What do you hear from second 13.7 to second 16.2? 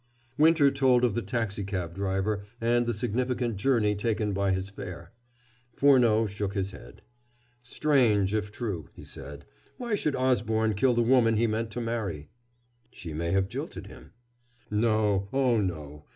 him." "No, oh, no.